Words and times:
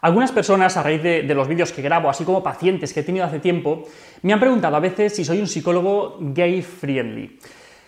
Algunas 0.00 0.30
personas, 0.30 0.76
a 0.76 0.82
raíz 0.82 1.02
de, 1.02 1.22
los 1.34 1.48
vídeos 1.48 1.72
que 1.72 1.82
grabo, 1.82 2.08
así 2.08 2.24
como 2.24 2.42
pacientes 2.42 2.92
que 2.92 3.00
he 3.00 3.02
tenido 3.02 3.24
hace 3.24 3.40
tiempo, 3.40 3.82
me 4.22 4.32
han 4.32 4.38
preguntado 4.38 4.76
a 4.76 4.80
veces 4.80 5.14
si 5.14 5.24
soy 5.24 5.40
un 5.40 5.48
psicólogo 5.48 6.18
gay 6.20 6.62
friendly. 6.62 7.38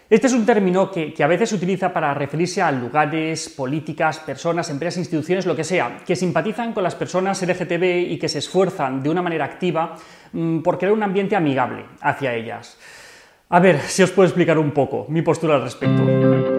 Este 0.08 0.26
es 0.26 0.32
un 0.32 0.44
término 0.44 0.90
que, 0.90 1.14
a 1.22 1.26
veces 1.28 1.50
se 1.50 1.54
utiliza 1.54 1.92
para 1.92 2.12
referirse 2.12 2.60
a 2.60 2.72
lugares, 2.72 3.48
políticas, 3.48 4.18
personas, 4.18 4.68
empresas, 4.68 4.98
instituciones, 4.98 5.46
lo 5.46 5.54
que 5.54 5.62
sea, 5.62 5.98
que 6.04 6.16
simpatizan 6.16 6.72
con 6.72 6.82
las 6.82 6.96
personas 6.96 7.40
LGTB 7.42 8.11
y 8.11 8.19
que 8.19 8.29
se 8.29 8.40
esfuerzan 8.40 9.04
de 9.04 9.08
una 9.08 9.22
manera 9.22 9.45
activa 9.45 9.95
mm, 10.33 10.63
por 10.63 10.79
crear 10.79 10.92
un 10.92 11.04
ambiente 11.04 11.37
amigable 11.37 11.85
hacia 12.01 12.35
ellas. 12.35 12.77
A 13.51 13.61
ver 13.61 13.79
si 13.83 14.03
os 14.03 14.11
puedo 14.11 14.27
explicar 14.27 14.58
un 14.58 14.72
poco 14.72 15.06
mi 15.08 15.22
postura 15.22 15.54
al 15.54 15.63
respecto. 15.63 16.49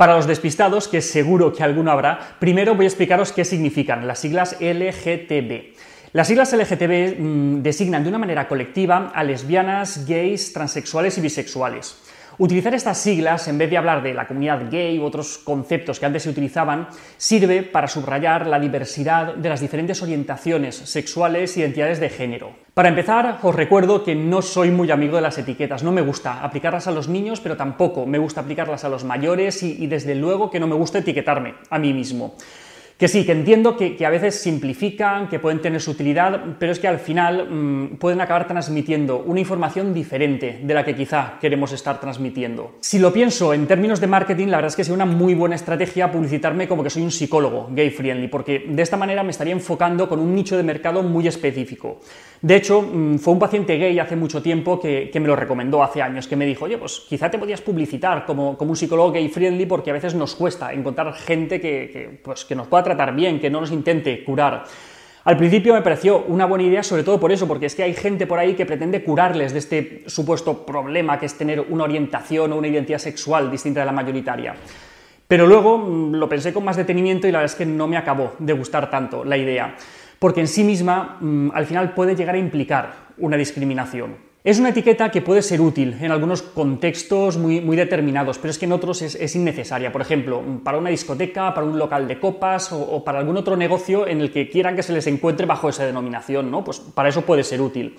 Para 0.00 0.16
los 0.16 0.26
despistados, 0.26 0.88
que 0.88 1.02
seguro 1.02 1.52
que 1.52 1.62
alguno 1.62 1.90
habrá, 1.90 2.38
primero 2.38 2.74
voy 2.74 2.86
a 2.86 2.88
explicaros 2.88 3.32
qué 3.32 3.44
significan 3.44 4.06
las 4.06 4.18
siglas 4.18 4.56
LGTB. 4.58 5.74
Las 6.14 6.26
siglas 6.26 6.54
LGTB 6.54 7.20
mm, 7.20 7.62
designan 7.62 8.02
de 8.02 8.08
una 8.08 8.16
manera 8.16 8.48
colectiva 8.48 9.12
a 9.14 9.22
lesbianas, 9.22 10.06
gays, 10.06 10.54
transexuales 10.54 11.18
y 11.18 11.20
bisexuales. 11.20 11.98
Utilizar 12.40 12.72
estas 12.72 12.96
siglas, 12.96 13.48
en 13.48 13.58
vez 13.58 13.68
de 13.68 13.76
hablar 13.76 14.02
de 14.02 14.14
la 14.14 14.26
comunidad 14.26 14.70
gay 14.70 14.98
u 14.98 15.04
otros 15.04 15.36
conceptos 15.36 16.00
que 16.00 16.06
antes 16.06 16.22
se 16.22 16.30
utilizaban, 16.30 16.88
sirve 17.18 17.62
para 17.62 17.86
subrayar 17.86 18.46
la 18.46 18.58
diversidad 18.58 19.34
de 19.34 19.48
las 19.50 19.60
diferentes 19.60 20.02
orientaciones 20.02 20.74
sexuales 20.74 21.54
y 21.54 21.60
identidades 21.60 22.00
de 22.00 22.08
género. 22.08 22.56
Para 22.72 22.88
empezar, 22.88 23.40
os 23.42 23.54
recuerdo 23.54 24.02
que 24.02 24.14
no 24.14 24.40
soy 24.40 24.70
muy 24.70 24.90
amigo 24.90 25.16
de 25.16 25.22
las 25.22 25.36
etiquetas, 25.36 25.82
no 25.82 25.92
me 25.92 26.00
gusta 26.00 26.42
aplicarlas 26.42 26.86
a 26.86 26.92
los 26.92 27.08
niños, 27.08 27.40
pero 27.40 27.58
tampoco 27.58 28.06
me 28.06 28.16
gusta 28.16 28.40
aplicarlas 28.40 28.84
a 28.84 28.88
los 28.88 29.04
mayores 29.04 29.62
y, 29.62 29.76
y 29.78 29.86
desde 29.86 30.14
luego 30.14 30.50
que 30.50 30.60
no 30.60 30.66
me 30.66 30.76
gusta 30.76 31.00
etiquetarme 31.00 31.56
a 31.68 31.78
mí 31.78 31.92
mismo. 31.92 32.36
Que 33.00 33.08
sí, 33.08 33.24
que 33.24 33.32
entiendo 33.32 33.78
que, 33.78 33.96
a 34.04 34.10
veces 34.10 34.34
simplifican, 34.34 35.26
que 35.30 35.38
pueden 35.38 35.62
tener 35.62 35.80
su 35.80 35.92
utilidad, 35.92 36.38
pero 36.58 36.70
es 36.70 36.78
que 36.78 36.86
al 36.86 36.98
final 36.98 37.48
mm, 37.48 37.96
pueden 37.96 38.20
acabar 38.20 38.46
transmitiendo 38.46 39.20
una 39.20 39.40
información 39.40 39.94
diferente 39.94 40.60
de 40.62 40.74
la 40.74 40.84
que 40.84 40.94
quizá 40.94 41.38
queremos 41.40 41.72
estar 41.72 41.98
transmitiendo. 41.98 42.72
Si 42.82 42.98
lo 42.98 43.10
pienso 43.10 43.54
en 43.54 43.66
términos 43.66 44.02
de 44.02 44.06
marketing, 44.06 44.48
la 44.48 44.58
verdad 44.58 44.68
es 44.68 44.76
que 44.76 44.84
sería 44.84 45.02
una 45.02 45.06
muy 45.06 45.32
buena 45.32 45.54
estrategia 45.54 46.12
publicitarme 46.12 46.68
como 46.68 46.82
que 46.84 46.90
soy 46.90 47.02
un 47.02 47.10
psicólogo 47.10 47.70
gay 47.70 47.88
friendly, 47.88 48.28
porque 48.28 48.66
de 48.68 48.82
esta 48.82 48.98
manera 48.98 49.22
me 49.22 49.30
estaría 49.30 49.54
enfocando 49.54 50.06
con 50.06 50.18
un 50.18 50.34
nicho 50.34 50.58
de 50.58 50.62
mercado 50.62 51.02
muy 51.02 51.26
específico. 51.26 52.00
De 52.42 52.56
hecho, 52.56 52.82
mm, 52.82 53.16
fue 53.16 53.32
un 53.32 53.38
paciente 53.38 53.78
gay 53.78 53.98
hace 53.98 54.14
mucho 54.14 54.42
tiempo 54.42 54.78
que, 54.78 55.10
me 55.14 55.26
lo 55.26 55.36
recomendó 55.36 55.82
hace 55.82 56.02
años, 56.02 56.28
que 56.28 56.36
me 56.36 56.44
dijo, 56.44 56.66
oye, 56.66 56.76
pues 56.76 57.00
quizá 57.08 57.30
te 57.30 57.38
podías 57.38 57.62
publicitar 57.62 58.26
como, 58.26 58.58
un 58.58 58.76
psicólogo 58.76 59.12
gay 59.12 59.28
friendly 59.30 59.64
porque 59.64 59.88
a 59.88 59.94
veces 59.94 60.14
nos 60.14 60.34
cuesta 60.34 60.72
encontrar 60.74 61.14
gente 61.14 61.62
que, 61.62 62.20
pues, 62.22 62.44
que 62.44 62.54
nos 62.54 62.66
pueda 62.66 62.89
tratar 62.96 63.14
bien, 63.14 63.40
que 63.40 63.50
no 63.50 63.60
nos 63.60 63.70
intente 63.70 64.24
curar. 64.24 64.64
Al 65.22 65.36
principio 65.36 65.74
me 65.74 65.82
pareció 65.82 66.24
una 66.28 66.46
buena 66.46 66.64
idea, 66.64 66.82
sobre 66.82 67.02
todo 67.02 67.20
por 67.20 67.30
eso, 67.30 67.46
porque 67.46 67.66
es 67.66 67.74
que 67.74 67.82
hay 67.82 67.94
gente 67.94 68.26
por 68.26 68.38
ahí 68.38 68.54
que 68.54 68.64
pretende 68.64 69.04
curarles 69.04 69.52
de 69.52 69.58
este 69.58 70.04
supuesto 70.06 70.64
problema 70.64 71.18
que 71.18 71.26
es 71.26 71.34
tener 71.36 71.60
una 71.60 71.84
orientación 71.84 72.52
o 72.52 72.56
una 72.56 72.68
identidad 72.68 72.98
sexual 72.98 73.50
distinta 73.50 73.80
de 73.80 73.86
la 73.86 73.92
mayoritaria. 73.92 74.54
Pero 75.28 75.46
luego 75.46 75.78
mm, 75.78 76.14
lo 76.14 76.28
pensé 76.28 76.52
con 76.52 76.64
más 76.64 76.76
detenimiento 76.76 77.28
y 77.28 77.32
la 77.32 77.38
verdad 77.38 77.52
es 77.52 77.58
que 77.58 77.66
no 77.66 77.86
me 77.86 77.98
acabó 77.98 78.32
de 78.38 78.52
gustar 78.54 78.90
tanto 78.90 79.24
la 79.24 79.36
idea, 79.36 79.76
porque 80.18 80.40
en 80.40 80.48
sí 80.48 80.64
misma 80.64 81.18
mm, 81.20 81.50
al 81.52 81.66
final 81.66 81.92
puede 81.92 82.16
llegar 82.16 82.34
a 82.34 82.38
implicar 82.38 82.92
una 83.18 83.36
discriminación. 83.36 84.29
Es 84.42 84.58
una 84.58 84.70
etiqueta 84.70 85.10
que 85.10 85.20
puede 85.20 85.42
ser 85.42 85.60
útil 85.60 85.98
en 86.00 86.10
algunos 86.10 86.40
contextos 86.40 87.36
muy, 87.36 87.60
muy 87.60 87.76
determinados, 87.76 88.38
pero 88.38 88.50
es 88.50 88.56
que 88.56 88.64
en 88.64 88.72
otros 88.72 89.02
es, 89.02 89.36
innecesaria. 89.36 89.92
Por 89.92 90.00
ejemplo, 90.00 90.42
para 90.64 90.78
una 90.78 90.88
discoteca, 90.88 91.52
para 91.52 91.66
un 91.66 91.78
local 91.78 92.08
de 92.08 92.18
copas 92.18 92.72
o, 92.72 93.04
para 93.04 93.18
algún 93.18 93.36
otro 93.36 93.54
negocio 93.54 94.06
en 94.06 94.22
el 94.22 94.32
que 94.32 94.48
quieran 94.48 94.76
que 94.76 94.82
se 94.82 94.94
les 94.94 95.06
encuentre 95.08 95.44
bajo 95.44 95.68
esa 95.68 95.84
denominación, 95.84 96.50
¿no? 96.50 96.64
Pues 96.64 96.80
para 96.80 97.10
eso 97.10 97.20
puede 97.20 97.44
ser 97.44 97.60
útil. 97.60 97.98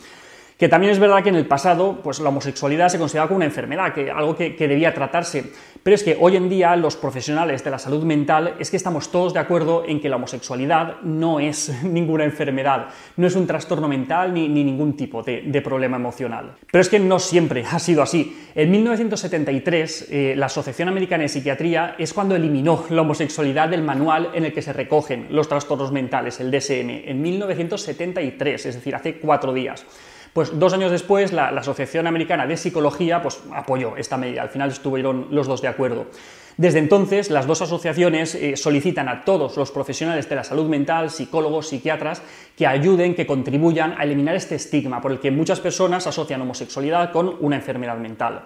Que 0.61 0.69
también 0.69 0.91
es 0.91 0.99
verdad 0.99 1.23
que 1.23 1.29
en 1.29 1.35
el 1.35 1.47
pasado, 1.47 2.01
pues 2.03 2.19
la 2.19 2.29
homosexualidad 2.29 2.89
se 2.89 2.99
consideraba 2.99 3.29
como 3.29 3.37
una 3.37 3.45
enfermedad, 3.45 3.95
que, 3.95 4.11
algo 4.11 4.35
que, 4.35 4.53
debía 4.59 4.93
tratarse. 4.93 5.45
Pero 5.81 5.95
es 5.95 6.03
que 6.03 6.15
hoy 6.19 6.35
en 6.35 6.49
día 6.49 6.75
los 6.75 6.95
profesionales 6.95 7.63
de 7.63 7.71
la 7.71 7.79
salud 7.79 8.03
mental 8.03 8.53
es 8.59 8.69
que 8.69 8.77
estamos 8.77 9.11
todos 9.11 9.33
de 9.33 9.39
acuerdo 9.39 9.83
en 9.87 9.99
que 9.99 10.07
la 10.07 10.17
homosexualidad 10.17 11.01
no 11.01 11.39
es 11.39 11.73
ninguna 11.83 12.25
enfermedad, 12.25 12.89
no 13.17 13.25
es 13.25 13.35
un 13.35 13.47
trastorno 13.47 13.87
mental 13.87 14.35
ni, 14.35 14.47
ningún 14.47 14.95
tipo 14.95 15.23
de, 15.23 15.61
problema 15.63 15.97
emocional. 15.97 16.53
Pero 16.71 16.79
es 16.79 16.89
que 16.89 16.99
no 16.99 17.17
siempre 17.17 17.65
ha 17.71 17.79
sido 17.79 18.03
así. 18.03 18.37
En 18.53 18.69
1973, 18.69 20.09
eh, 20.11 20.33
la 20.37 20.45
Asociación 20.45 20.89
Americana 20.89 21.23
de 21.23 21.29
Psiquiatría 21.29 21.95
es 21.97 22.13
cuando 22.13 22.35
eliminó 22.35 22.85
la 22.91 23.01
homosexualidad 23.01 23.67
del 23.67 23.81
manual 23.81 24.29
en 24.35 24.45
el 24.45 24.53
que 24.53 24.61
se 24.61 24.73
recogen 24.73 25.25
los 25.31 25.49
trastornos 25.49 25.91
mentales, 25.91 26.39
el 26.39 26.51
DSM, 26.51 27.09
en 27.09 27.19
1973, 27.19 28.67
es 28.67 28.75
decir, 28.75 28.93
hace 28.93 29.15
cuatro 29.15 29.53
días. 29.53 29.87
Pues 30.33 30.57
dos 30.57 30.71
años 30.73 30.91
después, 30.91 31.33
la, 31.33 31.49
Asociación 31.49 32.07
Americana 32.07 32.47
de 32.47 32.55
Psicología 32.55 33.21
pues, 33.21 33.41
apoyó 33.53 33.97
esta 33.97 34.17
medida. 34.17 34.41
Al 34.41 34.49
final 34.49 34.69
estuvieron 34.69 35.27
los 35.31 35.47
dos 35.47 35.61
de 35.61 35.67
acuerdo. 35.67 36.05
Desde 36.57 36.79
entonces, 36.79 37.29
las 37.29 37.47
dos 37.47 37.61
asociaciones 37.61 38.35
eh, 38.35 38.55
solicitan 38.55 39.09
a 39.09 39.25
todos 39.25 39.57
los 39.57 39.71
profesionales 39.71 40.29
de 40.29 40.35
la 40.35 40.43
salud 40.43 40.67
mental, 40.67 41.09
psicólogos, 41.09 41.67
psiquiatras, 41.67 42.21
que 42.55 42.67
ayuden, 42.67 43.15
que 43.15 43.25
contribuyan 43.25 43.95
a 43.97 44.03
eliminar 44.03 44.35
este 44.35 44.55
estigma 44.55 45.01
por 45.01 45.11
el 45.11 45.19
que 45.19 45.31
muchas 45.31 45.59
personas 45.59 46.07
asocian 46.07 46.41
homosexualidad 46.41 47.11
con 47.11 47.35
una 47.39 47.57
enfermedad 47.57 47.97
mental. 47.97 48.43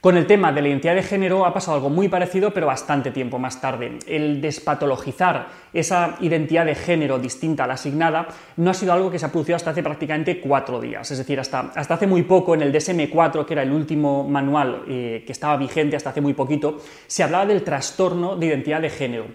Con 0.00 0.16
el 0.16 0.26
tema 0.26 0.50
de 0.50 0.62
la 0.62 0.68
identidad 0.68 0.94
de 0.94 1.02
género 1.02 1.44
ha 1.44 1.52
pasado 1.52 1.76
algo 1.76 1.90
muy 1.90 2.08
parecido, 2.08 2.54
pero 2.54 2.66
bastante 2.66 3.10
tiempo 3.10 3.38
más 3.38 3.60
tarde. 3.60 3.98
El 4.06 4.40
despatologizar 4.40 5.48
esa 5.74 6.16
identidad 6.20 6.64
de 6.64 6.74
género 6.74 7.18
distinta 7.18 7.64
a 7.64 7.66
la 7.66 7.74
asignada 7.74 8.26
no 8.56 8.70
ha 8.70 8.74
sido 8.74 8.94
algo 8.94 9.10
que 9.10 9.18
se 9.18 9.26
ha 9.26 9.30
producido 9.30 9.56
hasta 9.56 9.72
hace 9.72 9.82
prácticamente 9.82 10.40
cuatro 10.40 10.80
días. 10.80 11.10
Es 11.10 11.18
decir, 11.18 11.38
hasta, 11.38 11.72
hasta 11.74 11.94
hace 11.94 12.06
muy 12.06 12.22
poco, 12.22 12.54
en 12.54 12.62
el 12.62 12.72
DSM-4, 12.72 13.44
que 13.44 13.52
era 13.52 13.62
el 13.62 13.72
último 13.72 14.26
manual 14.26 14.84
eh, 14.88 15.22
que 15.26 15.32
estaba 15.32 15.58
vigente 15.58 15.96
hasta 15.96 16.10
hace 16.10 16.22
muy 16.22 16.32
poquito, 16.32 16.78
se 17.06 17.22
hablaba 17.22 17.44
del 17.44 17.62
trastorno 17.62 18.36
de 18.36 18.46
identidad 18.46 18.80
de 18.80 18.88
género. 18.88 19.26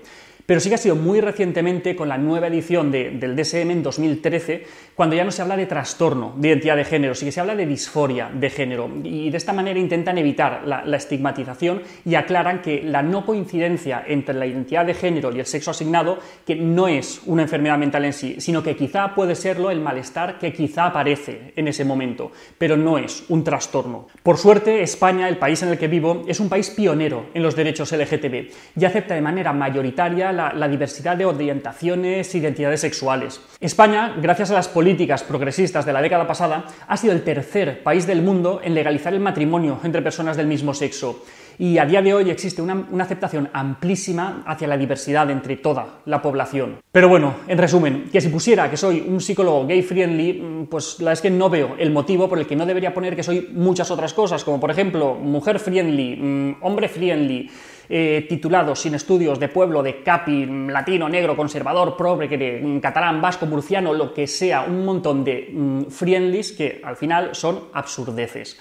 Pero 0.46 0.60
sí 0.60 0.70
que 0.70 0.76
ha 0.76 0.80
sido 0.80 0.96
muy 0.96 1.22
recientemente 1.22 1.96
con 1.96 2.08
la 2.08 2.20
nueva 2.20 2.48
edición 2.48 2.92
del 2.92 3.36
DSM 3.36 3.72
en 3.72 3.82
2013, 3.84 4.64
cuando 4.94 5.16
ya 5.16 5.24
no 5.24 5.32
se 5.32 5.42
habla 5.42 5.58
de 5.58 5.66
trastorno 5.66 6.36
de 6.38 6.50
identidad 6.50 6.76
de 6.76 6.86
género, 6.86 7.16
sí 7.16 7.26
que 7.26 7.32
se 7.32 7.40
habla 7.40 7.56
de 7.56 7.66
disforia 7.66 8.30
de 8.32 8.50
género. 8.52 8.90
Y 9.04 9.32
de 9.32 9.38
esta 9.38 9.54
manera 9.54 9.80
intentan 9.80 10.18
evitar 10.20 10.62
la, 10.66 10.84
estigmatización 10.96 11.82
y 12.06 12.16
aclaran 12.16 12.62
que 12.62 12.84
la 12.84 13.02
no 13.02 13.26
coincidencia 13.26 14.04
entre 14.08 14.36
la 14.36 14.46
identidad 14.46 14.86
de 14.86 14.94
género 14.94 15.36
y 15.36 15.40
el 15.40 15.46
sexo 15.46 15.72
asignado, 15.72 16.20
que 16.46 16.56
no 16.56 16.88
es 16.88 17.22
una 17.26 17.42
enfermedad 17.42 17.78
mental 17.78 18.06
en 18.06 18.14
sí, 18.14 18.36
sino 18.40 18.62
que 18.62 18.76
quizá 18.76 19.16
puede 19.16 19.36
serlo 19.36 19.72
el 19.72 19.82
malestar 19.82 20.38
que 20.38 20.54
quizá 20.54 20.86
aparece 20.86 21.54
en 21.56 21.68
ese 21.68 21.84
momento, 21.86 22.32
pero 22.58 22.78
no 22.78 22.98
es 22.98 23.26
un 23.30 23.44
trastorno. 23.44 24.08
Por 24.22 24.38
suerte, 24.38 24.84
España, 24.84 25.28
el 25.28 25.38
país 25.38 25.64
en 25.64 25.70
el 25.70 25.78
que 25.78 25.88
vivo, 25.88 26.24
es 26.28 26.40
un 26.40 26.50
país 26.50 26.70
pionero 26.70 27.26
en 27.34 27.44
los 27.44 27.56
derechos 27.56 27.92
LGTB 27.92 28.52
y 28.80 28.86
acepta 28.86 29.16
de 29.16 29.22
manera 29.22 29.52
mayoritaria 29.52 30.35
la, 30.36 30.68
diversidad 30.68 31.18
de 31.18 31.26
orientaciones 31.26 32.34
e 32.34 32.38
identidades 32.38 32.82
sexuales. 32.82 33.42
España, 33.60 34.16
gracias 34.22 34.52
a 34.52 34.56
las 34.56 34.68
políticas 34.68 35.24
progresistas 35.24 35.86
de 35.86 35.94
la 35.94 36.02
década 36.02 36.28
pasada, 36.28 36.66
ha 36.88 36.98
sido 36.98 37.14
el 37.14 37.24
tercer 37.24 37.82
país 37.82 38.06
del 38.06 38.22
mundo 38.22 38.62
en 38.64 38.76
legalizar 38.76 39.14
el 39.14 39.20
matrimonio 39.20 39.80
entre 39.84 40.02
personas 40.02 40.38
del 40.38 40.48
mismo 40.48 40.74
sexo. 40.74 41.24
Y 41.58 41.78
a 41.78 41.86
día 41.86 42.02
de 42.02 42.14
hoy 42.14 42.30
existe 42.30 42.62
una, 42.62 42.86
aceptación 43.00 43.50
amplísima 43.54 44.44
hacia 44.46 44.68
la 44.68 44.78
diversidad 44.78 45.30
entre 45.30 45.56
toda 45.56 46.00
la 46.06 46.22
población. 46.22 46.80
Pero 46.92 47.08
bueno, 47.08 47.36
en 47.48 47.58
resumen, 47.58 48.10
que 48.12 48.20
si 48.20 48.30
pusiera 48.30 48.70
que 48.70 48.78
soy 48.78 49.06
un 49.08 49.22
psicólogo 49.22 49.66
gay 49.66 49.82
friendly, 49.82 50.34
mm, 50.34 50.66
pues 50.66 51.00
la 51.00 51.14
es 51.14 51.22
que 51.22 51.30
no 51.30 51.50
veo 51.50 51.76
el 51.78 51.92
motivo 51.92 52.28
por 52.28 52.40
el 52.40 52.48
que 52.48 52.56
no 52.56 52.66
debería 52.66 52.94
poner 52.94 53.16
que 53.16 53.24
soy 53.24 53.50
muchas 53.54 53.90
otras 53.90 54.14
cosas, 54.14 54.44
como 54.44 54.60
por 54.60 54.72
ejemplo 54.72 55.16
mujer 55.16 55.60
friendly, 55.60 56.16
mm, 56.16 56.56
hombre 56.62 56.90
friendly, 56.90 57.50
eh, 57.90 58.26
titulados 58.28 58.80
sin 58.80 58.96
estudios 58.96 59.40
de 59.40 59.50
pueblo, 59.50 59.84
de 59.84 60.02
capi, 60.04 60.46
latino, 60.46 61.10
negro, 61.10 61.36
conservador, 61.36 61.96
pobre, 61.98 62.28
que 62.30 62.80
catalán, 62.82 63.22
vasco, 63.22 63.46
murciano, 63.46 63.94
lo 63.94 64.14
que 64.14 64.28
sea, 64.28 64.62
un 64.64 64.86
montón 64.86 65.24
de 65.24 65.50
mm, 65.52 65.86
friendlies 65.86 66.52
que 66.54 66.82
al 66.84 66.96
final 66.96 67.34
son 67.34 67.66
absurdeces. 67.74 68.60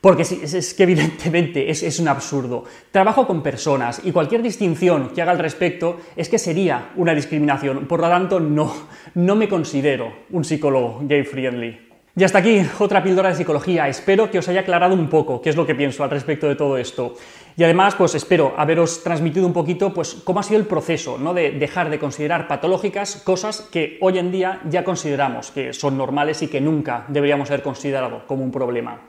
Porque 0.00 0.22
es, 0.22 0.74
que 0.74 0.82
evidentemente 0.82 1.70
es, 1.70 1.82
es, 1.82 1.98
un 1.98 2.08
absurdo. 2.08 2.64
Trabajo 2.92 3.26
con 3.26 3.42
personas 3.42 4.02
y 4.04 4.12
cualquier 4.12 4.42
distinción 4.42 5.10
que 5.14 5.22
haga 5.22 5.32
al 5.32 5.38
respecto 5.38 6.00
es 6.14 6.28
que 6.28 6.38
sería 6.38 6.92
una 6.96 7.14
discriminación. 7.14 7.86
Por 7.86 8.00
lo 8.00 8.08
tanto, 8.08 8.38
no, 8.38 8.72
no 9.14 9.34
me 9.34 9.48
considero 9.48 10.12
un 10.30 10.44
psicólogo 10.44 11.00
gay 11.02 11.24
friendly. 11.24 11.85
Y 12.18 12.24
hasta 12.24 12.38
aquí 12.38 12.62
otra 12.78 13.02
píldora 13.02 13.28
de 13.28 13.34
psicología. 13.34 13.88
Espero 13.88 14.30
que 14.30 14.38
os 14.38 14.48
haya 14.48 14.60
aclarado 14.60 14.94
un 14.94 15.10
poco 15.10 15.42
qué 15.42 15.50
es 15.50 15.56
lo 15.56 15.66
que 15.66 15.74
pienso 15.74 16.02
al 16.02 16.08
respecto 16.08 16.48
de 16.48 16.54
todo 16.54 16.78
esto. 16.78 17.14
Y 17.58 17.62
además, 17.62 17.94
pues 17.94 18.14
espero 18.14 18.54
haberos 18.56 19.02
transmitido 19.04 19.46
un 19.46 19.52
poquito 19.52 19.92
pues, 19.92 20.14
cómo 20.24 20.40
ha 20.40 20.42
sido 20.42 20.58
el 20.58 20.66
proceso 20.66 21.18
¿no? 21.18 21.34
de 21.34 21.50
dejar 21.50 21.90
de 21.90 21.98
considerar 21.98 22.48
patológicas 22.48 23.16
cosas 23.16 23.60
que 23.70 23.98
hoy 24.00 24.16
en 24.18 24.32
día 24.32 24.62
ya 24.64 24.82
consideramos 24.82 25.50
que 25.50 25.74
son 25.74 25.98
normales 25.98 26.40
y 26.40 26.48
que 26.48 26.58
nunca 26.58 27.04
deberíamos 27.08 27.50
haber 27.50 27.62
considerado 27.62 28.26
como 28.26 28.44
un 28.44 28.50
problema. 28.50 29.02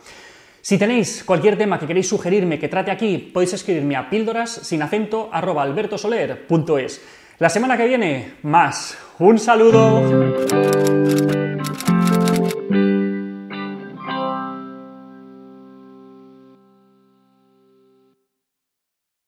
Si 0.59 0.77
tenéis 0.77 1.23
cualquier 1.23 1.57
tema 1.57 1.79
que 1.79 1.87
queréis 1.87 2.09
sugerirme 2.09 2.59
que 2.59 2.67
trate 2.67 2.91
aquí, 2.91 3.17
podéis 3.33 3.53
escribirme 3.53 3.95
a 3.95 4.09
píldoras 4.09 4.51
sin 4.51 4.81
acento 4.81 5.29
albertosoler.es. 5.31 7.01
La 7.39 7.47
semana 7.47 7.77
que 7.77 7.87
viene, 7.87 8.33
más. 8.43 8.97
Un 9.19 9.39
saludo. 9.39 10.46